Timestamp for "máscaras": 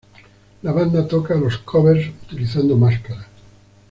2.75-3.27